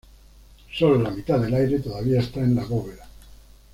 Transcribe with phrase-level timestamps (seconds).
[0.75, 3.07] Sólo la mitad del aire todavía está en la bóveda.